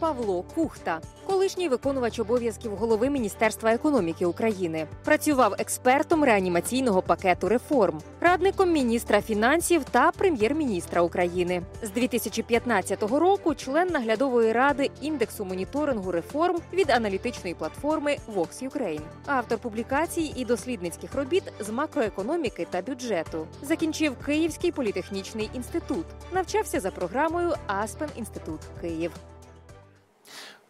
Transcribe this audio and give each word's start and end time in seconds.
Павло 0.00 0.44
Кухта, 0.54 1.00
колишній 1.26 1.68
виконувач 1.68 2.18
обов'язків 2.18 2.76
голови 2.76 3.10
Міністерства 3.10 3.72
економіки 3.72 4.26
України. 4.26 4.86
Працював 5.04 5.54
експертом 5.58 6.24
реанімаційного 6.24 7.02
пакету 7.02 7.48
реформ, 7.48 8.00
радником 8.20 8.72
міністра 8.72 9.20
фінансів 9.20 9.84
та 9.84 10.12
прем'єр-міністра 10.12 11.02
України. 11.02 11.62
З 11.82 11.90
2015 11.90 13.02
року 13.02 13.54
член 13.54 13.88
наглядової 13.88 14.52
ради 14.52 14.90
індексу 15.00 15.44
моніторингу 15.44 16.12
реформ 16.12 16.58
від 16.72 16.90
аналітичної 16.90 17.54
платформи 17.54 18.16
Vox 18.36 18.68
Ukraine. 18.68 19.02
автор 19.26 19.58
публікацій 19.58 20.32
і 20.36 20.44
дослідницьких 20.44 21.14
робіт 21.14 21.42
з 21.60 21.70
макроекономіки 21.70 22.66
та 22.70 22.82
бюджету. 22.82 23.46
Закінчив 23.62 24.16
Київський 24.26 24.72
політехнічний 24.72 25.50
інститут, 25.54 26.06
навчався 26.32 26.80
за 26.80 26.90
програмою 26.90 27.54
Аспен 27.66 28.08
Інститут 28.16 28.60
Київ. 28.80 29.12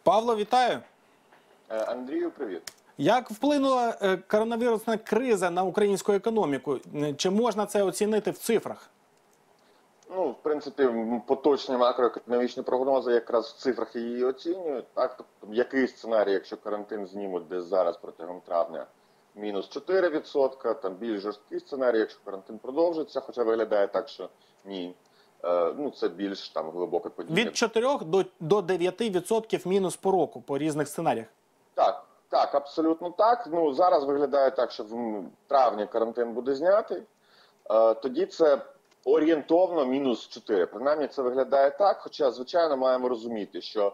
Павло, 0.03 0.35
вітаю. 0.35 0.79
Е, 1.69 1.83
Андрію, 1.83 2.31
привіт. 2.31 2.73
Як 2.97 3.31
вплинула 3.31 3.97
е, 4.01 4.17
коронавірусна 4.17 4.97
криза 4.97 5.49
на 5.49 5.63
українську 5.63 6.11
економіку? 6.11 6.77
Е, 6.95 7.13
Чи 7.13 7.29
можна 7.29 7.65
це 7.65 7.83
оцінити 7.83 8.31
в 8.31 8.37
цифрах? 8.37 8.89
Ну, 10.15 10.29
в 10.29 10.35
принципі, 10.43 10.89
поточні 11.27 11.77
макроекономічні 11.77 12.63
прогнози 12.63 13.11
якраз 13.11 13.45
в 13.47 13.57
цифрах 13.57 13.95
її 13.95 14.23
оцінюють. 14.23 14.85
Так, 14.93 15.17
тобто, 15.17 15.55
який 15.55 15.87
сценарій, 15.87 16.31
якщо 16.31 16.57
карантин 16.57 17.07
знімуть 17.07 17.47
десь 17.47 17.63
зараз 17.63 17.97
протягом 17.97 18.41
травня, 18.41 18.85
мінус 19.35 19.69
4%, 19.75 20.81
там 20.81 20.93
більш 20.93 21.21
жорсткий 21.21 21.59
сценарій, 21.59 21.99
якщо 21.99 22.19
карантин 22.25 22.57
продовжиться, 22.57 23.19
хоча 23.19 23.43
виглядає 23.43 23.87
так, 23.87 24.09
що 24.09 24.29
ні. 24.65 24.95
Е, 25.43 25.73
ну, 25.77 25.91
це 25.91 26.09
більш 26.09 26.49
там 26.49 26.69
глибоке 26.69 27.09
падіння. 27.09 27.43
Від 27.43 27.55
4 27.55 27.97
до, 28.05 28.25
до 28.39 28.59
9% 28.59 29.67
мінус 29.67 29.95
по 29.95 30.11
року 30.11 30.41
по 30.41 30.57
різних 30.57 30.87
сценаріях. 30.87 31.27
Так, 31.73 32.03
так, 32.29 32.55
абсолютно 32.55 33.09
так. 33.09 33.47
Ну 33.51 33.73
зараз 33.73 34.03
виглядає 34.03 34.51
так, 34.51 34.71
що 34.71 34.83
в 34.83 35.23
травні 35.47 35.87
карантин 35.87 36.33
буде 36.33 36.55
знятий. 36.55 37.03
Е, 37.71 37.93
тоді 37.93 38.25
це 38.25 38.57
орієнтовно 39.05 39.85
мінус 39.85 40.27
4. 40.27 40.65
Принаймні 40.65 41.07
це 41.07 41.21
виглядає 41.21 41.69
так. 41.69 41.97
Хоча, 41.99 42.31
звичайно, 42.31 42.77
маємо 42.77 43.09
розуміти, 43.09 43.61
що 43.61 43.93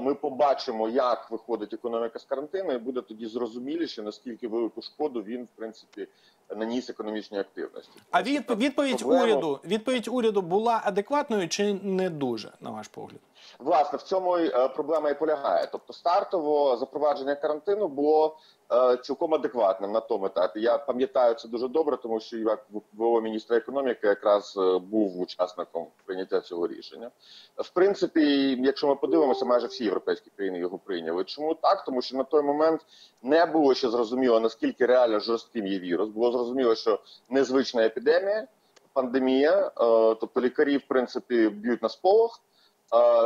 ми 0.00 0.14
побачимо, 0.14 0.88
як 0.88 1.30
виходить 1.30 1.72
економіка 1.72 2.18
з 2.18 2.24
карантину, 2.24 2.72
і 2.72 2.78
буде 2.78 3.00
тоді 3.00 3.26
зрозуміліше, 3.26 4.02
наскільки 4.02 4.48
велику 4.48 4.82
шкоду 4.82 5.22
він, 5.22 5.44
в 5.44 5.48
принципі, 5.56 6.08
наніс 6.56 6.90
економічній 6.90 7.38
активності. 7.38 7.92
А 8.10 8.22
від, 8.22 8.50
відповідь 8.50 8.96
Проблема- 9.02 9.22
уряду 9.22 9.60
відповідь 9.64 10.08
уряду 10.08 10.42
була 10.42 10.80
адекватною 10.84 11.48
чи 11.48 11.74
не 11.74 12.10
дуже, 12.10 12.52
на 12.60 12.70
ваш 12.70 12.88
погляд? 12.88 13.20
Власне, 13.58 13.98
в 13.98 14.02
цьому 14.02 14.36
е, 14.36 14.68
проблема 14.68 15.10
і 15.10 15.18
полягає. 15.18 15.68
Тобто, 15.72 15.92
стартово 15.92 16.76
запровадження 16.76 17.34
карантину 17.34 17.88
було 17.88 18.36
е, 18.72 18.96
цілком 18.96 19.34
адекватним 19.34 19.92
на 19.92 20.00
тому 20.00 20.26
етапі. 20.26 20.60
Я 20.60 20.78
пам'ятаю 20.78 21.34
це 21.34 21.48
дуже 21.48 21.68
добре, 21.68 21.96
тому 21.96 22.20
що 22.20 22.36
як 22.36 22.66
ВО 22.92 23.20
міністра 23.20 23.56
економіки 23.56 24.06
якраз 24.06 24.54
е, 24.56 24.78
був 24.78 25.20
учасником 25.20 25.86
прийняття 26.04 26.40
цього 26.40 26.68
рішення. 26.68 27.10
В 27.56 27.70
принципі, 27.70 28.56
якщо 28.60 28.86
ми 28.86 28.94
подивимося, 28.94 29.44
майже 29.44 29.66
всі 29.66 29.84
європейські 29.84 30.30
країни 30.36 30.58
його 30.58 30.78
прийняли. 30.78 31.24
Чому 31.24 31.54
так? 31.54 31.84
Тому 31.84 32.02
що 32.02 32.16
на 32.16 32.24
той 32.24 32.42
момент 32.42 32.80
не 33.22 33.46
було 33.46 33.74
ще 33.74 33.90
зрозуміло 33.90 34.40
наскільки 34.40 34.86
реально 34.86 35.20
жорстким 35.20 35.66
є 35.66 35.78
вірус. 35.78 36.08
Було 36.08 36.32
зрозуміло, 36.32 36.74
що 36.74 37.00
незвична 37.28 37.84
епідемія, 37.84 38.46
пандемія, 38.92 39.70
тобто 40.20 40.40
лікарі, 40.40 40.76
в 40.76 40.86
принципі, 40.88 41.48
б'ють 41.48 41.82
на 41.82 41.88
сполох. 41.88 42.40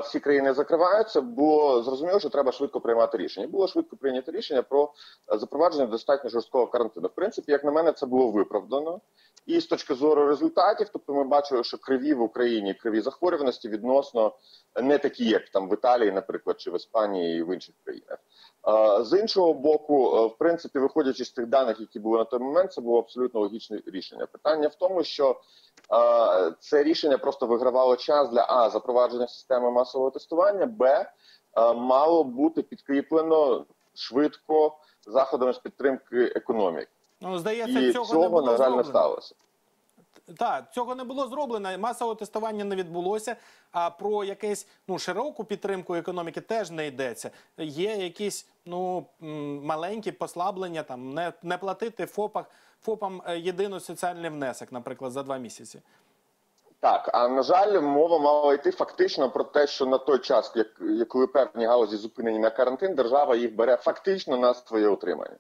Всі 0.05 0.21
країни 0.21 0.55
закриваються, 0.55 1.21
було 1.21 1.83
зрозуміло, 1.83 2.21
що 2.21 2.29
треба 2.29 2.53
швидко 2.53 2.81
приймати 2.81 3.19
рішення. 3.19 3.47
Було 3.47 3.69
швидко 3.69 3.97
прийнято 3.97 4.33
рішення 4.33 4.63
про 4.63 4.93
е, 5.33 5.39
запровадження 5.39 5.87
достатньо 5.87 6.31
жорсткого 6.31 6.67
карантину. 6.67 7.09
В 7.09 7.15
принципі, 7.15 7.53
як 7.53 7.65
на 7.65 7.71
мене, 7.71 7.93
це 7.93 8.07
було 8.07 8.31
виправдано. 8.31 9.01
І 9.47 9.61
з 9.61 9.67
точки 9.67 9.95
зору 9.95 10.27
результатів, 10.27 10.89
тобто 10.93 11.15
ми 11.15 11.25
бачили, 11.25 11.65
що 11.65 11.79
криві 11.79 12.15
в 12.15 12.23
Україні 12.23 12.75
криві 12.75 13.01
захворюваності 13.01 13.69
відносно 13.69 14.33
не 14.83 14.99
такі, 14.99 15.25
як 15.25 15.49
там 15.49 15.69
в 15.69 15.73
Італії, 15.73 16.13
наприклад, 16.13 16.61
чи 16.61 16.71
в 16.71 16.77
Іспанії 16.77 17.39
і 17.39 17.43
в 17.43 17.55
інших 17.55 17.75
країнах. 17.85 18.19
З 19.01 19.21
іншого 19.21 19.55
боку, 19.55 20.17
е, 20.17 20.27
в 20.27 20.39
принципі, 20.39 20.79
виходячи 20.79 21.25
з 21.25 21.31
тих 21.31 21.47
даних, 21.47 21.81
які 21.81 21.99
були 22.01 22.19
на 22.19 22.25
той 22.25 22.41
момент, 22.41 22.73
це 22.73 22.81
було 22.81 22.99
абсолютно 22.99 23.41
логічне 23.41 23.81
рішення. 23.87 24.27
Питання 24.27 24.69
в 24.69 24.75
тому, 24.75 25.05
що 25.05 25.41
е, 25.93 26.53
це 26.61 26.83
рішення 26.83 27.19
просто 27.19 27.47
вигравало 27.47 27.97
час 27.97 28.31
для 28.31 28.47
а 28.49 28.71
запровадження 28.71 29.27
системи 29.29 29.52
масового 29.61 30.11
тестування, 30.11 30.67
б 30.67 30.85
е, 30.85 31.09
мало 31.75 32.25
бути 32.25 32.63
підкріплено 32.63 33.67
швидко 33.95 34.77
заходами 35.07 35.53
з 35.53 35.59
підтримки 35.59 36.33
економіки. 36.37 36.89
Ну 37.21 37.39
здається, 37.39 37.81
І 37.81 37.93
цього, 37.93 38.07
цього, 38.07 38.23
не 38.23 38.29
було 38.29 38.43
на 38.43 38.57
жаль, 38.57 38.71
не 38.71 38.85
сталося. 38.85 39.35
Так, 40.39 40.73
цього 40.73 40.95
не 40.95 41.05
було 41.05 41.27
зроблено. 41.27 41.79
Масового 41.79 42.15
тестування 42.15 42.65
не 42.65 42.77
відбулося. 42.77 43.37
А 43.73 43.91
про 43.91 44.25
якесь 44.25 44.67
ну 44.89 44.99
широку 44.99 45.45
підтримку 45.45 45.95
економіки 45.95 46.41
теж 46.41 46.71
не 46.71 46.87
йдеться. 46.87 47.31
Є 47.59 47.97
якісь 47.97 48.47
ну 48.67 49.07
маленькі 49.63 50.13
послаблення, 50.13 50.83
там 50.83 51.11
не, 51.11 51.33
не 51.43 51.59
платити 51.59 52.07
ФОПах 52.07 52.47
ФОПам 52.83 53.23
е, 53.27 53.39
єдиний 53.39 53.81
соціальний 53.81 54.31
внесок, 54.31 54.73
наприклад, 54.73 55.13
за 55.13 55.23
два 55.23 55.39
місяці. 55.39 55.83
Так, 56.83 57.11
а 57.13 57.29
на 57.29 57.43
жаль, 57.43 57.81
мова 57.81 58.19
мала 58.19 58.55
йти 58.55 58.71
фактично 58.71 59.31
про 59.31 59.45
те, 59.45 59.67
що 59.67 59.87
на 59.87 59.99
той 59.99 60.19
час, 60.19 60.53
як, 60.55 60.67
коли 61.09 61.27
певні 61.27 61.67
галузі 61.67 61.97
зупинені 61.97 62.39
на 62.39 62.51
карантин, 62.51 62.95
держава 62.95 63.37
їх 63.37 63.55
бере 63.55 63.77
фактично 63.77 64.37
на 64.37 64.55
своє 64.55 64.89
утримання. 64.89 65.37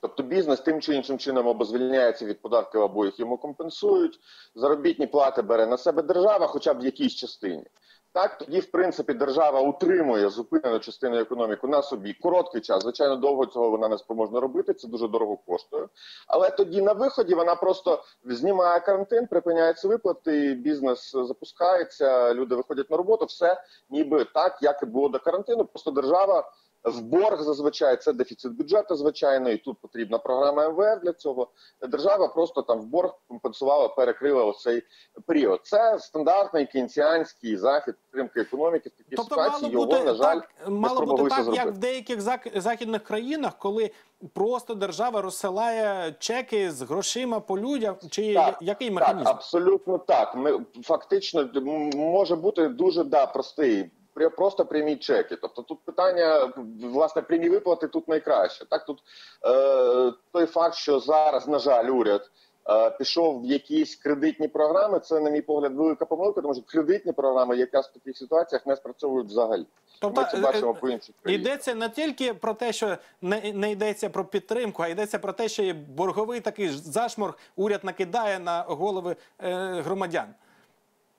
Тобто 0.00 0.22
бізнес 0.22 0.60
тим 0.60 0.80
чи 0.80 0.94
іншим 0.94 1.18
чином 1.18 1.48
або 1.48 1.64
звільняється 1.64 2.24
від 2.24 2.42
податків, 2.42 2.82
або 2.82 3.04
їх 3.04 3.20
йому 3.20 3.36
компенсують. 3.36 4.20
Заробітні 4.54 5.06
плати 5.06 5.42
бере 5.42 5.66
на 5.66 5.78
себе 5.78 6.02
держава, 6.02 6.46
хоча 6.46 6.74
б 6.74 6.80
в 6.80 6.84
якійсь 6.84 7.14
частині. 7.14 7.64
Так, 8.14 8.38
тоді, 8.38 8.60
в 8.60 8.70
принципі, 8.70 9.14
держава 9.14 9.60
утримує 9.60 10.28
зупинену 10.30 10.78
частину 10.78 11.18
економіки 11.18 11.66
на 11.66 11.82
собі 11.82 12.12
короткий 12.12 12.60
час. 12.60 12.82
Звичайно, 12.82 13.16
довго 13.16 13.46
цього 13.46 13.70
вона 13.70 13.88
не 13.88 13.98
спроможна 13.98 14.40
робити. 14.40 14.74
Це 14.74 14.88
дуже 14.88 15.08
дорого 15.08 15.36
коштує. 15.36 15.88
Але 16.26 16.50
тоді 16.50 16.82
на 16.82 16.92
виході 16.92 17.34
вона 17.34 17.54
просто 17.54 18.04
знімає 18.24 18.80
карантин, 18.80 19.26
припиняється 19.26 19.88
виплати, 19.88 20.54
бізнес 20.54 21.12
запускається, 21.12 22.34
люди 22.34 22.54
виходять 22.54 22.90
на 22.90 22.96
роботу. 22.96 23.24
Все 23.24 23.62
ніби 23.90 24.24
так, 24.24 24.58
як 24.62 24.82
і 24.82 24.86
було 24.86 25.08
до 25.08 25.18
карантину. 25.18 25.64
Просто 25.64 25.90
держава 25.90 26.52
в 26.84 27.02
борг 27.02 27.42
зазвичай 27.42 27.96
це 27.96 28.12
дефіцит 28.12 28.52
бюджету, 28.52 28.96
звичайно, 28.96 29.50
і 29.50 29.56
тут 29.56 29.78
потрібна 29.80 30.18
програма 30.18 30.68
МВФ 30.68 31.02
для 31.02 31.12
цього. 31.12 31.48
Держава 31.88 32.28
просто 32.28 32.62
там 32.62 32.80
в 32.80 32.86
борг 32.86 33.14
компенсувала, 33.28 33.88
перекрила 33.88 34.44
оцей 34.44 34.82
період. 35.26 35.60
Це 35.64 35.98
стандартний 35.98 36.66
кінціанський 36.66 37.56
захід 37.56 37.94
підтримки 38.02 38.40
економіки. 38.40 38.88
В 38.88 38.92
такій 38.98 39.16
Тобто 39.16 39.34
ситуації 39.34 39.62
мало 39.62 39.72
його 39.72 39.86
бути 39.86 40.04
на 40.04 40.14
жаль 40.14 40.40
так, 40.40 40.48
не 40.64 40.70
мало 40.70 41.06
бути 41.06 41.28
так, 41.28 41.42
зробити. 41.44 41.62
як 41.66 41.74
в 41.74 41.78
деяких 41.78 42.20
західних 42.62 43.04
країнах, 43.04 43.58
коли 43.58 43.90
просто 44.32 44.74
держава 44.74 45.22
розсилає 45.22 46.14
чеки 46.18 46.70
з 46.70 46.82
грошима 46.82 47.40
по 47.40 47.58
людям, 47.58 47.96
чи 48.10 48.34
Так, 48.34 48.58
який 48.60 48.88
Так, 48.88 48.94
механізм? 48.96 49.28
абсолютно 49.28 49.98
так. 49.98 50.34
Ми 50.36 50.60
фактично 50.82 51.48
може 51.94 52.36
бути 52.36 52.68
дуже 52.68 53.04
да 53.04 53.26
простий. 53.26 53.90
Просто 54.14 54.64
прямі 54.64 54.96
чеки. 54.96 55.36
Тобто 55.36 55.62
тут 55.62 55.78
питання 55.84 56.52
власне 56.82 57.22
прямі 57.22 57.48
виплати 57.48 57.88
тут 57.88 58.08
найкраще. 58.08 58.64
Так 58.64 58.84
тут 58.84 58.98
е, 59.46 60.12
той 60.32 60.46
факт, 60.46 60.74
що 60.74 61.00
зараз, 61.00 61.48
на 61.48 61.58
жаль, 61.58 61.84
уряд 61.84 62.30
е, 62.70 62.90
пішов 62.90 63.42
в 63.42 63.44
якісь 63.44 63.96
кредитні 63.96 64.48
програми. 64.48 65.00
Це, 65.00 65.20
на 65.20 65.30
мій 65.30 65.42
погляд, 65.42 65.74
велика 65.74 66.04
помилка, 66.04 66.40
тому 66.40 66.54
що 66.54 66.62
кредитні 66.66 67.12
програми 67.12 67.56
якраз 67.56 67.86
в 67.86 67.92
таких 67.92 68.16
ситуаціях 68.16 68.66
не 68.66 68.76
спрацьовують 68.76 69.26
взагалі. 69.26 69.66
Тобто 70.00 70.20
Ми 70.20 70.28
це 70.30 70.36
е, 70.36 70.40
бачимо 70.40 70.74
е, 70.76 70.80
по 70.80 70.88
інших 70.88 71.14
країнах. 71.22 71.46
Йдеться 71.46 71.74
не 71.74 71.88
тільки 71.88 72.34
про 72.34 72.54
те, 72.54 72.72
що 72.72 72.96
не, 73.22 73.52
не 73.52 73.70
йдеться 73.70 74.10
про 74.10 74.24
підтримку, 74.24 74.82
а 74.82 74.88
йдеться 74.88 75.18
про 75.18 75.32
те, 75.32 75.48
що 75.48 75.62
є 75.62 75.72
борговий 75.72 76.40
такий 76.40 76.68
зашморг 76.68 77.38
уряд 77.56 77.84
накидає 77.84 78.38
на 78.38 78.62
голови 78.62 79.16
е, 79.38 79.54
громадян. 79.80 80.26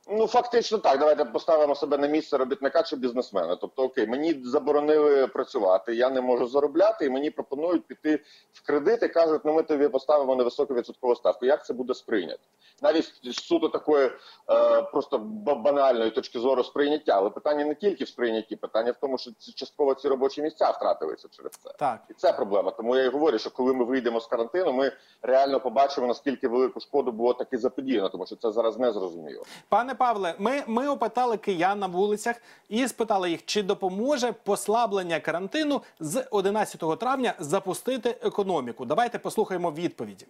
Ну, 0.07 0.27
фактично 0.27 0.77
так. 0.77 0.99
Давайте 0.99 1.25
поставимо 1.25 1.75
себе 1.75 1.97
на 1.97 2.07
місце 2.07 2.37
робітника 2.37 2.83
чи 2.83 2.95
бізнесмена. 2.95 3.55
Тобто, 3.55 3.83
окей, 3.83 4.07
мені 4.07 4.41
заборонили 4.43 5.27
працювати, 5.27 5.95
я 5.95 6.09
не 6.09 6.21
можу 6.21 6.47
заробляти, 6.47 7.05
і 7.05 7.09
мені 7.09 7.31
пропонують 7.31 7.87
піти 7.87 8.19
в 8.53 8.65
кредит 8.65 9.03
і 9.03 9.07
кажуть, 9.07 9.41
ну 9.45 9.53
ми 9.53 9.63
тобі 9.63 9.87
поставимо 9.89 10.35
невисоку 10.35 10.73
відсоткову 10.73 11.15
ставку. 11.15 11.45
Як 11.45 11.65
це 11.65 11.73
буде 11.73 11.93
сприйнято? 11.93 12.43
Навіть 12.81 13.11
суто 13.31 13.69
такої 13.69 14.11
е, 14.49 14.81
просто 14.81 15.17
ба- 15.17 15.55
банальної 15.55 16.11
точки 16.11 16.39
зору 16.39 16.63
сприйняття. 16.63 17.11
Але 17.15 17.29
питання 17.29 17.65
не 17.65 17.75
тільки 17.75 18.03
в 18.03 18.07
сприйнятті, 18.07 18.55
питання 18.55 18.91
в 18.91 18.95
тому, 19.01 19.17
що 19.17 19.31
ці- 19.31 19.51
частково 19.53 19.93
ці 19.93 20.07
робочі 20.07 20.41
місця 20.41 20.69
втратилися 20.69 21.27
через 21.31 21.51
це. 21.51 21.69
Так. 21.79 21.99
І 22.09 22.13
це 22.13 22.33
проблема. 22.33 22.71
Тому 22.71 22.95
я 22.95 23.03
і 23.03 23.09
говорю, 23.09 23.39
що 23.39 23.51
коли 23.51 23.73
ми 23.73 23.85
вийдемо 23.85 24.19
з 24.19 24.27
карантину, 24.27 24.73
ми 24.73 24.91
реально 25.21 25.59
побачимо 25.59 26.07
наскільки 26.07 26.47
велику 26.47 26.79
шкоду 26.79 27.11
було 27.11 27.33
таки 27.33 27.57
заподіяно, 27.57 28.09
тому 28.09 28.25
що 28.25 28.35
це 28.35 28.51
зараз 28.51 28.77
не 28.79 28.91
зрозуміло. 28.91 29.43
Пане 29.69 29.85
Пане 29.85 29.95
Павле, 29.95 30.35
ми, 30.39 30.63
ми 30.67 30.87
опитали 30.87 31.37
киян 31.37 31.79
на 31.79 31.87
вулицях 31.87 32.35
і 32.69 32.87
спитали 32.87 33.29
їх, 33.29 33.45
чи 33.45 33.63
допоможе 33.63 34.31
послаблення 34.43 35.19
карантину 35.19 35.81
з 35.99 36.25
11 36.31 36.95
травня 36.99 37.33
запустити 37.39 38.09
економіку. 38.21 38.85
Давайте 38.85 39.19
послухаємо 39.19 39.71
відповіді. 39.71 40.25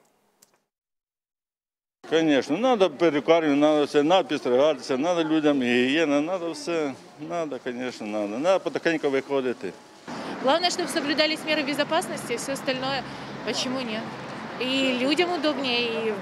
Звісно, 2.12 2.57
треба 2.78 2.90
перукарню, 2.90 3.56
треба 3.62 3.84
все, 3.84 4.04
треба 4.04 4.24
підстригатися, 4.24 4.98
треба 4.98 5.24
людям 5.24 5.62
гігієна, 5.62 6.22
треба 6.22 6.52
все. 6.52 6.92
Треба, 7.30 7.57
звісно, 7.66 8.07
треба. 8.07 8.40
Треба 8.42 8.60
потихеньку 8.60 9.10
виходити. 9.10 9.72
Главное, 10.44 10.69
чтобы 10.69 10.88
соблюдались 10.88 11.40
меры 11.50 11.63
безопасности, 11.63 12.34
и 12.34 12.38
все 12.38 12.54
остальное, 12.54 13.02
почему 13.46 13.80
нет? 13.80 14.04
И 14.62 14.98
людям 15.02 15.30
удобнее, 15.34 15.81
и 15.81 16.13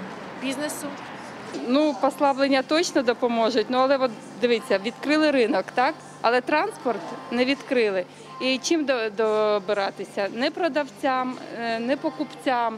бизнесу. 0.43 0.87
Ну, 1.67 1.95
послаблення 2.01 2.61
точно 2.63 3.01
допоможуть. 3.01 3.65
Ну, 3.69 3.77
але 3.77 3.97
от 3.97 4.11
дивіться, 4.41 4.79
відкрили 4.85 5.31
ринок, 5.31 5.65
так? 5.73 5.93
Але 6.21 6.41
транспорт 6.41 6.99
не 7.31 7.45
відкрили. 7.45 8.05
І 8.41 8.57
чим 8.57 8.85
до- 8.85 9.09
добиратися? 9.09 10.27
Не 10.33 10.51
продавцям, 10.51 11.35
е, 11.61 11.79
не 11.79 11.97
покупцям. 11.97 12.77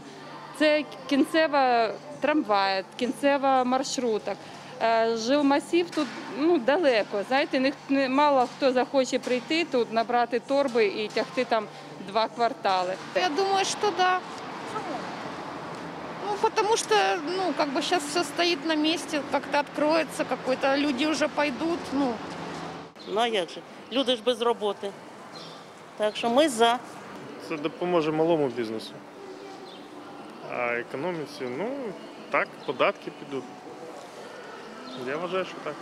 Це 0.60 0.84
кінцева 1.10 1.90
трамвай, 2.26 2.84
кінцева 2.96 3.64
маршруток. 3.64 4.36
Е, 4.82 5.18
Жилмасів 5.18 5.90
тут 5.90 6.08
ну, 6.38 6.58
далеко. 6.58 7.24
Знаєте, 7.28 7.74
не, 7.90 8.10
мало 8.10 8.48
хто 8.58 8.72
захоче 8.72 9.20
прийти 9.20 9.66
тут, 9.66 9.94
набрати 9.94 10.40
торби 10.40 10.86
і 10.86 11.08
тягти 11.08 11.46
там 11.46 11.68
два 12.08 12.28
квартали. 12.28 12.96
Я 13.16 13.30
думаю, 13.30 13.66
что 13.66 13.92
да. 13.98 14.20
Ну, 16.28 16.38
потому 16.42 16.78
что, 16.78 16.96
ну, 17.38 17.54
как 17.58 17.70
бы 17.70 17.82
сейчас 17.82 18.04
все 18.04 18.24
стоит 18.24 18.66
на 18.66 18.76
месте, 18.76 19.22
как-то 19.32 19.60
откроется 19.60 20.26
какой-то, 20.26 20.78
люди 20.78 21.06
уже 21.06 21.28
пойдут, 21.28 21.80
ну, 21.94 22.14
Ну 23.08 23.22
а 23.22 23.28
як 23.28 23.50
же? 23.50 23.62
Люди 23.92 24.16
ж 24.16 24.24
без 24.24 24.42
роботи. 24.42 24.92
Так 25.98 26.16
що 26.16 26.30
ми 26.30 26.50
за. 26.50 26.80
Це 27.50 27.58
допоможе 27.58 28.12
малому 28.12 28.48
бізнесу. 28.48 28.92
А 30.52 30.74
економіці, 30.74 31.42
ну 31.58 31.70
так, 32.32 32.48
податки 32.66 33.12
підуть. 33.20 33.44
Я 35.08 35.18
вважаю, 35.18 35.46
що 35.46 35.56
так. 35.64 35.74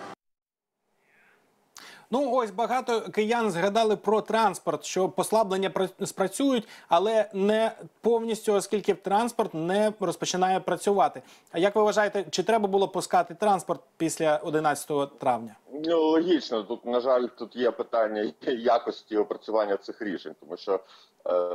Ну 2.12 2.32
ось 2.32 2.52
багато 2.52 3.02
киян 3.02 3.52
згадали 3.52 3.96
про 3.96 4.22
транспорт, 4.22 4.84
що 4.86 5.10
послаблення 5.10 5.70
пра- 5.70 6.06
спрацюють, 6.06 6.68
але 6.90 7.30
не 7.34 7.72
повністю, 8.02 8.54
оскільки 8.54 8.94
транспорт 8.94 9.54
не 9.54 9.94
розпочинає 10.00 10.60
працювати. 10.60 11.22
А 11.52 11.60
як 11.60 11.76
ви 11.76 11.82
вважаєте, 11.84 12.26
чи 12.30 12.44
треба 12.44 12.68
було 12.68 12.88
пускати 12.88 13.36
транспорт 13.36 13.82
після 13.98 14.38
11 14.38 15.20
травня? 15.20 15.56
Ну, 15.86 16.02
логічно, 16.02 16.64
тут, 16.64 16.86
на 16.86 17.00
жаль, 17.00 17.28
тут 17.38 17.56
є 17.56 17.72
питання 17.72 18.34
якості 18.48 19.18
опрацювання 19.18 19.78
цих 19.78 20.02
рішень, 20.02 20.36
тому 20.40 20.58
що 20.58 20.74
е, 20.74 20.80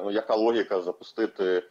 ну, 0.05 0.11
яка 0.11 0.35
логіка 0.35 0.81
запустити 0.81 1.63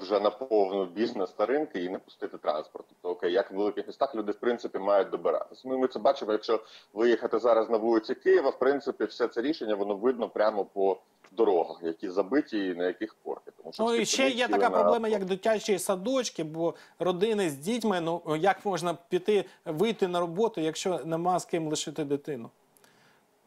вже 0.00 0.20
на 0.20 0.30
повну 0.30 0.84
бізнес 0.86 1.30
та 1.30 1.46
ринки 1.46 1.84
і 1.84 1.88
не 1.88 1.98
пустити 1.98 2.38
транспорт. 2.38 2.84
Тобто, 2.88 3.08
окей, 3.10 3.32
як 3.32 3.50
в 3.50 3.54
великих 3.54 3.86
містах 3.86 4.14
люди 4.14 4.32
в 4.32 4.38
принципі 4.40 4.78
мають 4.78 5.10
добиратися. 5.10 5.62
Ну, 5.64 5.78
ми 5.78 5.88
це 5.88 5.98
бачимо, 5.98 6.32
якщо 6.32 6.60
виїхати 6.92 7.38
зараз 7.38 7.70
на 7.70 7.76
вулиці 7.76 8.14
Києва, 8.14 8.50
в 8.50 8.58
принципі, 8.58 9.04
все 9.04 9.28
це 9.28 9.40
рішення 9.42 9.74
воно 9.74 9.94
видно 9.96 10.28
прямо 10.28 10.64
по 10.64 10.96
дорогах, 11.32 11.76
які 11.82 12.08
забиті 12.10 12.66
і 12.66 12.74
на 12.74 12.84
яких 12.84 13.16
корки. 13.24 13.50
Тому 13.56 13.72
що 13.72 13.84
Ну 13.84 13.94
і 13.94 14.04
ще 14.04 14.28
є 14.28 14.48
така 14.48 14.68
на- 14.68 14.70
проблема, 14.70 15.08
як 15.08 15.24
дитячі 15.24 15.78
садочки, 15.78 16.44
бо 16.44 16.74
родини 16.98 17.50
з 17.50 17.54
дітьми. 17.54 18.00
Ну 18.00 18.22
як 18.36 18.66
можна 18.66 18.94
піти 19.08 19.44
вийти 19.64 20.08
на 20.08 20.20
роботу, 20.20 20.60
якщо 20.60 21.00
нема 21.04 21.38
з 21.38 21.44
ким 21.44 21.68
лишити 21.68 22.04
дитину? 22.04 22.50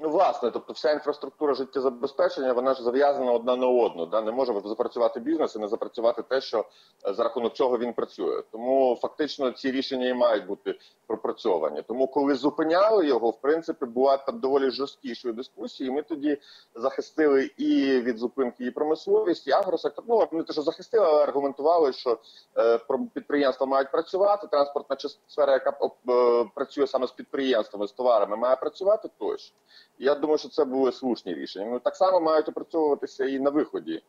Ну, 0.05 0.11
власне, 0.11 0.51
тобто 0.51 0.73
вся 0.73 0.91
інфраструктура 0.91 1.53
життєзабезпечення, 1.53 2.53
вона 2.53 2.73
ж 2.73 2.83
зав'язана 2.83 3.31
одна 3.31 3.55
на 3.55 3.67
одну. 3.67 4.05
Да? 4.05 4.21
Не 4.21 4.31
може 4.31 4.53
запрацювати 4.65 5.19
бізнес 5.19 5.55
і 5.55 5.59
не 5.59 5.67
запрацювати 5.67 6.21
те, 6.21 6.41
що 6.41 6.65
е, 7.07 7.13
за 7.13 7.23
рахунок 7.23 7.53
чого 7.53 7.77
він 7.77 7.93
працює. 7.93 8.43
Тому 8.51 8.97
фактично 9.01 9.51
ці 9.51 9.71
рішення 9.71 10.07
і 10.07 10.13
мають 10.13 10.45
бути 10.45 10.79
пропрацьовані. 11.25 11.81
Тому, 11.81 12.07
коли 12.07 12.35
зупиняли 12.35 13.07
його, 13.07 13.29
в 13.29 13.41
принципі, 13.41 13.85
була 13.85 14.17
там 14.17 14.39
доволі 14.39 14.71
жорсткішою 14.71 15.33
дискусії. 15.33 15.91
Ми 15.91 16.01
тоді 16.01 16.37
захистили 16.75 17.51
і 17.57 18.01
від 18.01 18.17
зупинки 18.17 18.65
і 18.65 18.71
промисловість, 18.71 19.47
і 19.47 19.51
агросектор. 19.51 20.03
Ну 20.07 20.27
не 20.31 20.43
те, 20.43 20.53
що 20.53 20.61
захистили, 20.61 21.05
але 21.05 21.23
аргументували, 21.23 21.93
що 21.93 22.17
е, 22.57 22.79
підприємства 23.13 23.65
мають 23.67 23.91
працювати. 23.91 24.47
Транспортна 24.47 24.97
сфера, 25.27 25.53
яка 25.53 25.69
е, 26.09 26.45
працює 26.55 26.87
саме 26.87 27.07
з 27.07 27.11
підприємствами, 27.11 27.87
з 27.87 27.91
товарами, 27.91 28.35
має 28.37 28.55
працювати 28.55 29.09
тощо. 29.19 29.55
Я 29.99 30.15
думаю, 30.15 30.37
що 30.37 30.49
це 30.49 30.65
були 30.65 30.91
слушні 30.91 31.33
рішення. 31.33 31.65
Ну 31.71 31.79
так 31.79 31.95
само 31.95 32.19
мають 32.19 32.49
опрацьовуватися 32.49 33.25
і 33.25 33.39
на 33.39 33.49
виході 33.49 34.03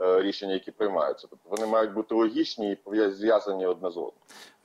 е, 0.00 0.20
рішення, 0.22 0.52
які 0.52 0.70
приймаються. 0.70 1.26
Тобто 1.30 1.48
вони 1.50 1.66
мають 1.66 1.92
бути 1.92 2.14
логічні 2.14 2.72
і 2.72 2.74
пов'я- 2.74 3.10
зв'язані 3.12 3.66
одне 3.66 3.90
з 3.90 3.96
одним. 3.96 4.12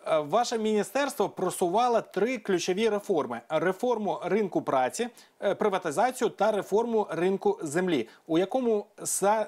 Е, 0.07 0.19
Ваше 0.19 0.57
міністерство 0.57 1.29
просувало 1.29 2.01
три 2.01 2.37
ключові 2.37 2.89
реформи: 2.89 3.41
реформу 3.49 4.19
ринку 4.23 4.61
праці, 4.61 5.09
е, 5.43 5.55
приватизацію 5.55 6.29
та 6.29 6.51
реформу 6.51 7.07
ринку 7.09 7.59
землі. 7.61 8.09
У 8.27 8.37
якому 8.37 8.85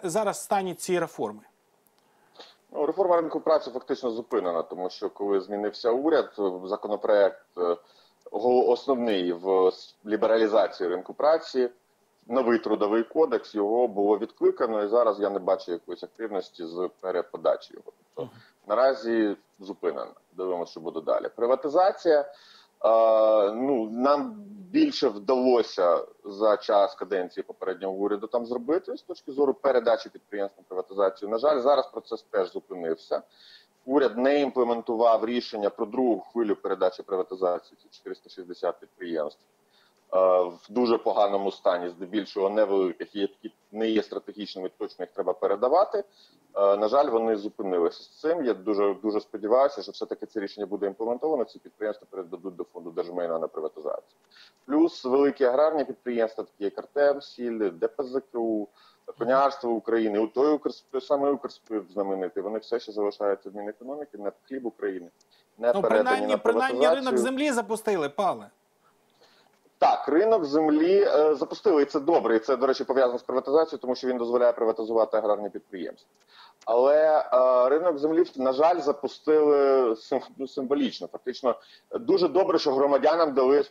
зараз 0.03 0.43
стані 0.43 0.73
ці 0.73 0.99
реформи? 0.99 1.39
Ну, 2.71 2.85
реформа 2.85 3.15
ринку 3.15 3.39
праці 3.39 3.71
фактично 3.71 4.11
зупинена, 4.11 4.61
тому 4.61 4.89
що 4.89 5.09
коли 5.09 5.41
змінився 5.41 5.91
уряд, 5.91 6.33
законопроект 6.63 7.45
е, 7.57 7.77
основний 8.31 9.33
в 9.33 9.71
лібералізації 10.05 10.89
ринку 10.89 11.13
праці, 11.13 11.69
новий 12.27 12.59
трудовий 12.59 13.03
кодекс, 13.03 13.55
його 13.55 13.87
було 13.87 14.17
відкликано, 14.17 14.83
і 14.83 14.87
зараз 14.87 15.19
я 15.19 15.29
не 15.29 15.39
бачу 15.39 15.71
якоїсь 15.71 16.03
активності 16.03 16.65
з 16.65 16.89
переподачі 17.01 17.73
його. 17.73 17.91
Тобто 18.15 18.31
наразі 18.67 19.35
зупинена. 19.59 20.13
Дивимося, 20.31 20.71
що 20.71 20.79
буде 20.79 21.01
далі. 21.01 21.29
Приватизація. 21.35 22.19
Е, 22.19 23.51
ну, 23.51 23.89
нам 23.91 24.35
більше 24.71 25.07
вдалося 25.07 26.05
за 26.25 26.57
час 26.57 26.95
каденції 26.95 27.43
попереднього 27.43 27.93
уряду 27.93 28.27
там 28.27 28.45
зробити 28.45 28.97
з 28.97 29.01
точки 29.01 29.31
зору 29.31 29.53
передачі 29.53 30.09
підприємств 30.09 30.59
на 30.59 30.63
приватизацію. 30.67 31.29
На 31.29 31.37
жаль, 31.37 31.59
зараз 31.59 31.87
процес 31.87 32.21
теж 32.21 32.51
зупинився. 32.51 33.21
Уряд 33.85 34.17
не 34.17 34.41
імплементував 34.41 35.25
рішення 35.25 35.69
про 35.69 35.85
другу 35.85 36.19
хвилю 36.19 36.55
передачі 36.55 37.03
приватизації. 37.03 37.77
Це 37.83 37.89
460 37.97 38.79
підприємств 38.79 39.41
е, 40.13 40.17
в 40.43 40.59
дуже 40.69 40.97
поганому 40.97 41.51
стані, 41.51 41.89
здебільшого 41.89 42.49
невеликих, 42.49 43.15
які 43.15 43.53
не 43.71 43.89
є 43.89 44.03
стратегічними, 44.03 44.69
точно 44.77 45.03
їх 45.03 45.11
треба 45.11 45.33
передавати. 45.33 46.03
Е, 46.55 46.77
На 46.77 46.87
жаль, 46.87 47.09
вони 47.09 47.35
зупинилися 47.35 48.03
з 48.03 48.19
цим. 48.19 48.45
Я 48.45 48.53
дуже 48.53 48.93
дуже 49.03 49.19
сподіваюся, 49.21 49.81
що 49.81 49.91
все-таки 49.91 50.25
це 50.25 50.39
рішення 50.39 50.65
буде 50.65 50.87
імплементовано. 50.87 51.43
Ці 51.43 51.59
підприємства 51.59 52.07
передадуть 52.09 52.55
до 52.55 52.63
фонду 52.63 52.91
держмайна 52.91 53.39
на 53.39 53.47
приватизацію. 53.47 54.17
Плюс 54.65 55.05
великі 55.05 55.45
аграрні 55.45 55.85
підприємства, 55.85 56.43
такі 56.43 56.63
як 56.63 56.77
Артем, 56.77 57.21
Сіль, 57.21 57.69
ДПЗКУ, 57.71 58.67
Конярство 59.17 59.71
України, 59.71 60.19
у 60.19 60.27
той 60.27 60.53
Укрсп, 60.53 60.85
той 60.91 61.01
самий 61.01 61.31
Укрспирт 61.31 61.91
знаменитий. 61.91 62.43
Вони 62.43 62.59
все 62.59 62.79
ще 62.79 62.91
залишаються 62.91 63.49
в 63.49 63.55
Мінекономіки, 63.55 64.17
не 64.17 64.31
хліб 64.47 64.65
України, 64.65 65.09
не 65.57 65.73
Ну, 65.73 65.81
передані 65.81 66.03
принаймні, 66.03 66.27
на 66.27 66.37
принаймні 66.37 66.87
ринок 66.89 67.17
землі 67.17 67.51
запустили, 67.51 68.09
Павле. 68.09 68.49
Так, 69.79 70.07
ринок 70.07 70.45
землі 70.45 71.01
е, 71.01 71.35
запустили, 71.35 71.81
і 71.81 71.85
це 71.85 71.99
добре. 71.99 72.35
І 72.35 72.39
це, 72.39 72.55
до 72.55 72.67
речі, 72.67 72.83
пов'язано 72.83 73.19
з 73.19 73.23
приватизацією, 73.23 73.79
тому 73.81 73.95
що 73.95 74.07
він 74.07 74.17
дозволяє 74.17 74.51
приватизувати 74.51 75.17
аграрні 75.17 75.49
підприємства. 75.49 76.09
Але 76.65 77.25
е, 77.33 77.69
ринок 77.69 77.97
землі, 77.97 78.23
на 78.35 78.53
жаль, 78.53 78.79
запустили 78.79 79.95
ну, 80.37 80.47
символічно. 80.47 81.07
Фактично, 81.07 81.55
дуже 81.99 82.27
добре, 82.27 82.59
що 82.59 82.73
громадянам 82.73 83.33
дали 83.33 83.65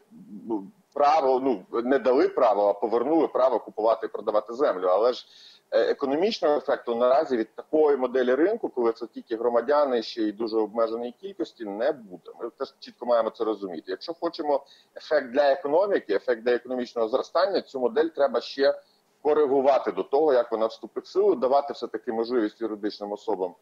право, 0.93 1.41
ну 1.41 1.83
не 1.83 1.99
дали 1.99 2.29
право, 2.29 2.69
а 2.69 2.73
повернули 2.73 3.29
право 3.29 3.59
купувати 3.59 4.07
і 4.07 4.09
продавати 4.09 4.55
землю. 4.55 4.87
Але 4.87 5.13
ж 5.13 5.27
економічного 5.71 6.57
ефекту 6.57 6.95
наразі 6.95 7.37
від 7.37 7.55
такої 7.55 7.97
моделі 7.97 8.35
ринку, 8.35 8.69
коли 8.69 8.93
це 8.93 9.07
тільки 9.07 9.37
громадяни 9.37 10.03
ще 10.03 10.23
й 10.23 10.33
дуже 10.33 10.57
обмеженій 10.57 11.15
кількості, 11.21 11.65
не 11.65 11.93
буде. 11.93 12.31
Ми 12.41 12.51
теж 12.51 12.75
чітко 12.79 13.07
маємо 13.07 13.31
це 13.31 13.45
розуміти. 13.45 13.85
Якщо 13.87 14.15
хочемо 14.15 14.65
ефект 14.97 15.31
для 15.31 15.53
економіки, 15.53 16.15
ефект 16.15 16.43
для 16.43 16.53
економічного 16.53 17.09
зростання, 17.09 17.61
цю 17.61 17.81
модель 17.81 18.09
треба 18.09 18.41
ще 18.41 18.75
коригувати 19.23 19.93
до 19.93 20.03
того, 20.03 20.33
як 20.33 20.53
вона 20.53 20.67
вступить 20.67 21.05
в 21.05 21.09
силу, 21.09 21.35
давати 21.35 21.73
все 21.73 21.87
таки 21.87 22.13
можливість 22.13 22.61
юридичним 22.61 23.13
особам 23.13 23.55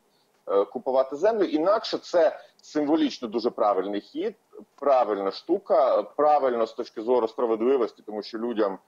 е, 0.49 0.64
купувати 0.64 1.16
землю. 1.16 1.44
Інакше 1.44 1.99
це 1.99 2.40
символічно 2.62 3.28
дуже 3.28 3.50
правильний 3.50 4.00
хід, 4.00 4.34
правильна 4.75 5.30
штука, 5.30 6.02
правильно 6.02 6.66
з 6.66 6.73
точки 6.73 7.02
зору 7.02 7.28
справедливості, 7.28 8.02
тому 8.06 8.23
що 8.23 8.38
людям 8.38 8.78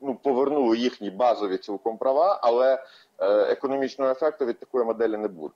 ну, 0.00 0.14
повернули 0.14 0.76
їхні 0.76 1.10
базові 1.10 1.56
цілком 1.58 1.98
права, 1.98 2.40
але 2.42 2.74
е, 2.74 3.26
економічного 3.28 4.10
ефекту 4.10 4.46
від 4.46 4.58
такої 4.58 4.84
моделі 4.84 5.16
не 5.16 5.28
буде. 5.28 5.54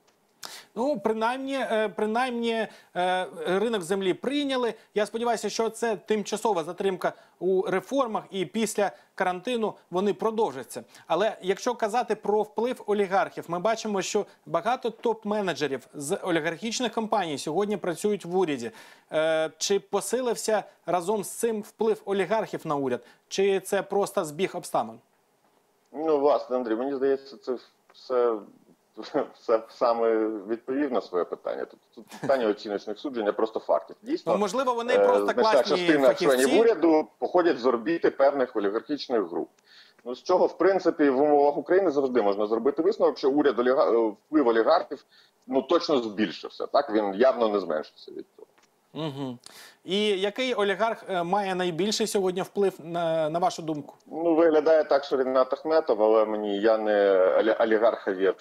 Ну, 0.75 0.99
принаймні, 0.99 1.53
е, 1.55 1.89
принаймні 1.95 2.67
е, 2.95 3.27
ринок 3.47 3.81
землі 3.81 4.13
прийняли. 4.13 4.73
Я 4.95 5.05
сподіваюся, 5.05 5.49
що 5.49 5.69
це 5.69 5.95
тимчасова 5.95 6.63
затримка 6.63 7.13
у 7.39 7.61
реформах, 7.61 8.23
і 8.31 8.45
після 8.45 8.91
карантину 9.15 9.73
вони 9.91 10.13
продовжаться. 10.13 10.83
Але 11.07 11.37
якщо 11.41 11.75
казати 11.75 12.15
про 12.15 12.41
вплив 12.41 12.83
олігархів, 12.85 13.45
ми 13.47 13.59
бачимо, 13.59 14.01
що 14.01 14.25
багато 14.45 14.89
топ-менеджерів 14.89 15.79
з 15.93 16.15
олігархічних 16.15 16.93
компаній 16.93 17.37
сьогодні 17.37 17.77
працюють 17.77 18.25
в 18.25 18.37
уряді. 18.37 18.71
Е, 19.11 19.51
Чи 19.57 19.79
посилився 19.79 20.63
разом 20.85 21.23
з 21.23 21.29
цим 21.29 21.61
вплив 21.61 22.01
олігархів 22.05 22.67
на 22.67 22.75
уряд, 22.75 23.01
чи 23.27 23.59
це 23.59 23.81
просто 23.81 24.25
збіг 24.25 24.51
обставин? 24.53 24.99
Ну, 25.91 26.19
власне, 26.19 26.55
Андрій, 26.55 26.75
мені 26.75 26.95
здається, 26.95 27.37
це 27.37 27.57
все, 27.93 28.35
все 29.39 29.63
саме 29.69 30.27
відповів 30.27 30.91
на 30.91 31.01
своє 31.01 31.25
питання. 31.25 31.65
Тут, 31.65 31.79
тут 31.95 32.05
питання 32.21 32.47
оціночних 32.47 32.99
суджень, 32.99 33.27
а 33.27 33.31
просто 33.33 33.59
фактів. 33.59 33.95
Дійсно, 34.01 34.33
Ну, 34.33 34.39
можливо, 34.39 34.73
вони 34.73 34.93
е, 34.93 35.07
просто 35.07 35.33
класні 35.33 35.77
частина 35.77 36.13
членів 36.13 36.59
уряду 36.59 37.07
походять 37.19 37.59
з 37.59 37.65
орбіти 37.65 38.09
певних 38.09 38.55
олігархічних 38.55 39.21
груп. 39.21 39.49
Ну, 40.05 40.15
з 40.15 40.23
чого, 40.23 40.45
в 40.45 40.57
принципі, 40.57 41.09
в 41.09 41.21
умовах 41.21 41.57
України 41.57 41.91
завжди 41.91 42.21
можна 42.21 42.47
зробити 42.47 42.81
висновок, 42.81 43.17
що 43.17 43.29
уряд 43.29 43.59
оліга... 43.59 43.91
е, 43.91 43.97
вплив 44.27 44.47
олігархів 44.47 45.05
ну, 45.47 45.61
точно 45.61 46.01
збільшився. 46.01 46.67
Так, 46.67 46.91
він 46.91 47.13
явно 47.13 47.49
не 47.49 47.59
зменшився 47.59 48.11
від 48.11 48.25
цього. 48.35 48.47
Угу. 48.95 49.37
І 49.85 50.07
який 50.07 50.53
олігарх 50.53 51.03
е, 51.09 51.23
має 51.23 51.55
найбільший 51.55 52.07
сьогодні 52.07 52.41
вплив 52.41 52.73
на, 52.83 53.29
на 53.29 53.39
вашу 53.39 53.61
думку? 53.61 53.93
Ну, 54.07 54.35
виглядає 54.35 54.83
так, 54.83 55.03
що 55.03 55.17
Рінат 55.17 55.53
Ахметов, 55.53 56.03
але 56.03 56.25
мені 56.25 56.59
я 56.59 56.77
не 56.77 56.91
олі- 57.39 57.63
олігарховєд. 57.63 58.35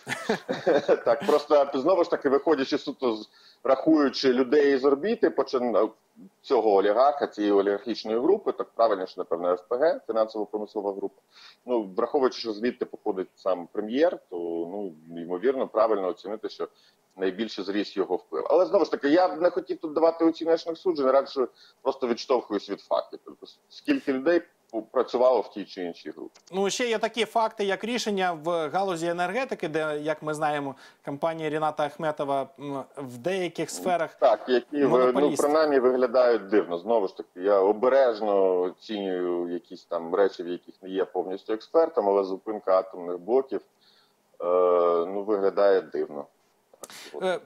так, 1.04 1.26
просто 1.26 1.70
знову 1.74 2.04
ж 2.04 2.10
таки, 2.10 2.28
виходячи 2.28 2.78
суто 2.78 3.16
рахуючи 3.64 4.32
людей 4.32 4.78
з 4.78 4.84
орбіти, 4.84 5.30
почин 5.30 5.76
цього 6.40 6.74
олігарха, 6.74 7.26
цієї 7.26 7.52
олігархічної 7.52 8.18
групи, 8.18 8.52
так 8.52 8.70
правильніше, 8.70 9.14
напевно, 9.16 9.56
ФПГ, 9.56 10.00
фінансово-промислова 10.06 10.92
група. 10.92 11.22
Ну, 11.66 11.94
враховуючи, 11.96 12.40
що 12.40 12.52
звідти 12.52 12.84
походить 12.84 13.28
сам 13.34 13.68
прем'єр, 13.72 14.18
то 14.30 14.36
ну 14.72 14.94
ймовірно 15.20 15.68
правильно 15.68 16.08
оцінити, 16.08 16.48
що 16.48 16.68
найбільше 17.16 17.62
зріс 17.62 17.96
його 17.96 18.16
вплив. 18.16 18.46
Але 18.50 18.66
знову 18.66 18.84
ж 18.84 18.90
таки, 18.90 19.08
я 19.08 19.28
б 19.28 19.40
не 19.40 19.50
хотів 19.50 19.78
тут 19.78 19.92
давати 19.92 20.24
оціночних 20.24 20.78
суджень, 20.78 21.06
радше 21.06 21.48
просто 21.82 22.06
відштовхуюсь 22.06 22.70
від 22.70 22.80
фактів. 22.80 23.18
Тобто, 23.24 23.46
скільки 23.68 24.12
людей 24.12 24.42
працювало 24.82 25.40
в 25.40 25.50
тій 25.50 25.64
чи 25.64 25.82
іншій 25.82 26.10
групі. 26.10 26.40
Ну 26.52 26.70
ще 26.70 26.88
є 26.88 26.98
такі 26.98 27.24
факти, 27.24 27.64
як 27.64 27.84
рішення 27.84 28.32
в 28.44 28.68
галузі 28.68 29.06
енергетики, 29.06 29.68
де, 29.68 30.00
як 30.00 30.22
ми 30.22 30.34
знаємо, 30.34 30.74
компанія 31.04 31.50
Ріната 31.50 31.84
Ахметова 31.84 32.48
в 32.96 33.18
деяких 33.18 33.70
сферах 33.70 34.14
Так, 34.14 34.48
які 34.48 34.78
ну, 34.78 35.34
принаймні 35.36 35.78
виглядають 35.78 36.48
дивно. 36.48 36.78
Знову 36.78 37.08
ж 37.08 37.16
таки, 37.16 37.40
я 37.40 37.58
обережно 37.58 38.60
оцінюю 38.60 39.48
якісь 39.52 39.84
там 39.84 40.14
речі, 40.14 40.42
в 40.42 40.48
яких 40.48 40.74
не 40.82 40.88
є 40.88 41.04
повністю 41.04 41.52
експертом, 41.52 42.08
але 42.08 42.24
зупинка 42.24 42.78
атомних 42.78 43.18
блоків 43.18 43.60
е, 43.60 44.44
ну, 45.06 45.24
виглядає 45.26 45.80
дивно. 45.80 46.26
Е, 47.22 47.40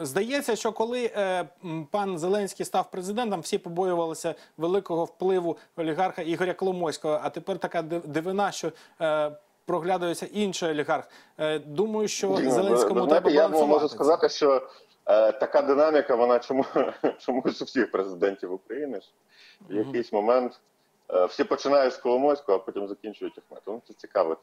Здається, 0.00 0.56
що 0.56 0.72
коли 0.72 1.10
е, 1.16 1.48
пан 1.90 2.18
Зеленський 2.18 2.66
став 2.66 2.90
президентом, 2.90 3.40
всі 3.40 3.58
побоювалися 3.58 4.34
великого 4.56 5.04
впливу 5.04 5.56
олігарха 5.76 6.22
Ігоря 6.22 6.54
Коломойського. 6.54 7.20
А 7.22 7.30
тепер 7.30 7.58
така 7.58 7.82
дивина, 7.82 8.52
що 8.52 8.72
е, 9.00 9.32
проглядується 9.66 10.26
інший 10.26 10.70
олігарх. 10.70 11.08
Думаю, 11.66 12.08
що 12.08 12.28
Ну, 12.28 12.50
Зеленському 12.50 13.00
ви 13.00 13.06
треба 13.06 13.30
знаєте, 13.30 13.30
я 13.30 13.42
балансувати. 13.48 13.66
можу 13.72 13.88
сказати, 13.88 14.28
що 14.28 14.68
е, 15.06 15.32
така 15.32 15.62
динаміка, 15.62 16.14
вона 16.14 16.38
чому, 16.38 16.64
чомусь 17.18 17.62
у 17.62 17.64
всіх 17.64 17.90
президентів 17.90 18.52
України. 18.52 19.00
В 19.70 19.74
якийсь 19.74 20.12
момент 20.12 20.60
е, 21.10 21.24
всі 21.24 21.44
починають 21.44 21.94
з 21.94 21.96
Коломойського, 21.96 22.58
а 22.58 22.60
потім 22.60 22.88
закінчують 22.88 23.38
Ахметом. 23.38 23.74
Ну, 23.74 23.82
це 23.88 23.94
цікаво. 23.94 24.36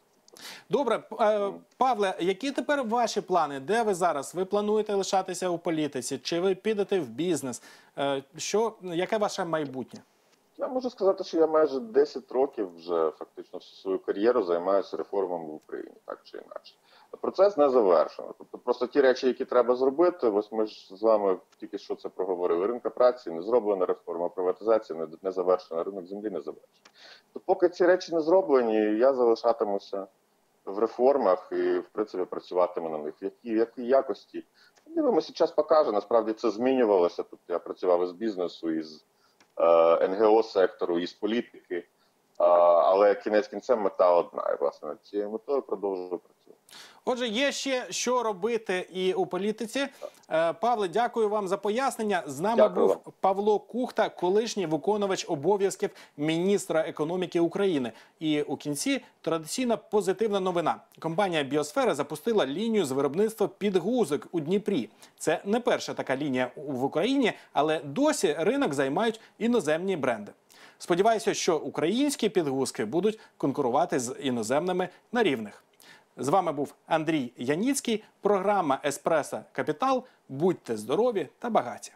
Добре, 0.69 1.03
е, 1.21 1.51
Павле, 1.77 2.15
які 2.19 2.51
тепер 2.51 2.83
ваші 2.83 3.21
плани? 3.21 3.59
Де 3.59 3.83
ви 3.83 3.93
зараз? 3.93 4.35
Ви 4.35 4.45
плануєте 4.45 4.93
лишатися 4.93 5.49
у 5.49 5.57
політиці? 5.57 6.17
Чи 6.17 6.39
ви 6.39 6.55
підете 6.55 6.99
в 6.99 7.07
бізнес? 7.09 7.63
Е, 7.97 8.23
Що 8.37 8.73
яке 8.81 9.17
ваше 9.17 9.45
майбутнє? 9.45 9.99
Я 10.59 10.67
можу 10.67 10.89
сказати, 10.89 11.23
що 11.23 11.37
я 11.37 11.47
майже 11.47 11.79
10 11.79 12.31
років 12.31 12.75
вже 12.75 13.11
фактично 13.11 13.59
всю 13.59 13.81
свою 13.81 13.99
кар'єру 13.99 14.43
займаюся 14.43 14.97
реформами 14.97 15.45
в 15.45 15.53
Україні, 15.53 15.95
так 16.05 16.19
чи 16.23 16.37
інакше. 16.37 16.75
Процес 17.21 17.57
не 17.57 17.69
завершено. 17.69 18.33
Тобто 18.37 18.57
просто 18.57 18.87
ті 18.87 19.01
речі, 19.01 19.27
які 19.27 19.45
треба 19.45 19.75
зробити, 19.75 20.27
ось 20.27 20.51
ми 20.51 20.65
ж 20.65 20.95
з 20.95 21.01
вами 21.01 21.37
тільки 21.59 21.77
що 21.77 21.95
це 21.95 22.09
проговорили. 22.09 22.67
Ринка 22.67 22.89
праці 22.89 23.31
не 23.31 23.41
зроблена 23.41 23.85
реформа, 23.85 24.29
приватизація 24.29 24.99
не, 24.99 25.07
не 25.21 25.31
завершена, 25.31 25.83
ринок 25.83 26.05
землі 26.07 26.29
не 26.29 26.41
завершений. 26.41 26.81
То 27.33 27.39
поки 27.39 27.69
ці 27.69 27.85
речі 27.85 28.13
не 28.15 28.21
зроблені, 28.21 28.75
я 28.97 29.13
залишатимуся 29.13 30.07
в 30.67 30.79
реформах 30.79 31.47
і, 31.51 31.79
в 31.79 31.89
принципі, 31.91 32.25
працюватиме 32.25 32.89
на 32.89 32.97
них. 32.97 33.13
В 33.21 33.31
якій, 33.43 33.85
якості? 33.85 34.43
Дивимося, 34.87 35.33
час 35.33 35.51
покаже. 35.51 35.91
Насправді 35.91 36.33
це 36.33 36.49
змінювалося. 36.49 37.23
Тут 37.23 37.39
я 37.47 37.59
працював 37.59 38.03
із 38.03 38.11
бізнесу, 38.11 38.71
із 38.71 39.05
е, 39.57 40.07
НГО 40.07 40.43
сектору, 40.43 40.99
із 40.99 41.13
політики. 41.13 41.75
е, 41.75 41.85
але 42.39 43.15
кінець 43.15 43.47
кінцем 43.47 43.81
мета 43.81 44.13
одна. 44.13 44.51
І 44.53 44.57
власне 44.61 44.95
цією 45.01 45.29
метою 45.29 45.61
продовжую 45.61 46.09
працювати. 46.09 46.36
Отже, 47.09 47.27
є 47.27 47.51
ще 47.51 47.85
що 47.89 48.23
робити 48.23 48.87
і 48.93 49.13
у 49.13 49.25
політиці. 49.25 49.87
Е, 50.31 50.53
Павле, 50.53 50.87
дякую 50.87 51.29
вам 51.29 51.47
за 51.47 51.57
пояснення. 51.57 52.23
З 52.27 52.39
нами 52.39 52.55
Дякую 52.57 52.87
був 52.87 53.13
Павло 53.19 53.59
Кухта, 53.59 54.09
колишній 54.09 54.65
виконувач 54.65 55.25
обов'язків 55.29 55.89
міністра 56.17 56.81
економіки 56.81 57.39
України. 57.39 57.91
І 58.19 58.41
у 58.41 58.57
кінці 58.57 59.01
традиційна 59.21 59.77
позитивна 59.77 60.39
новина. 60.39 60.75
Компанія 60.99 61.43
Біосфера 61.43 61.95
запустила 61.95 62.45
лінію 62.45 62.85
з 62.85 62.91
виробництва 62.91 63.47
підгузок 63.47 64.27
у 64.31 64.39
Дніпрі. 64.39 64.89
Це 65.17 65.41
не 65.45 65.59
перша 65.59 65.93
така 65.93 66.17
лінія 66.17 66.51
в 66.55 66.83
Україні, 66.83 67.33
але 67.53 67.79
досі 67.79 68.35
ринок 68.39 68.73
займають 68.73 69.19
іноземні 69.39 69.97
бренди. 69.97 70.31
Сподіваюся, 70.79 71.33
що 71.33 71.57
українські 71.57 72.29
підгузки 72.29 72.85
будуть 72.85 73.19
конкурувати 73.37 73.99
з 73.99 74.15
іноземними 74.21 74.89
на 75.11 75.23
рівних. 75.23 75.63
З 76.17 76.29
вами 76.29 76.51
був 76.51 76.75
Андрій 76.87 77.33
Яніцький. 77.37 78.03
Програма 78.21 78.79
Еспреса 78.85 79.43
Капітал. 79.51 80.05
Будьте 80.29 80.77
здорові 80.77 81.29
та 81.39 81.49
багаті. 81.49 81.91